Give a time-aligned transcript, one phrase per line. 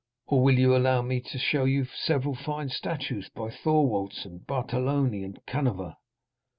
[0.25, 5.39] "Or will you allow me to show you several fine statues by Thorwaldsen, Bartoloni, and
[5.45, 5.97] Canova?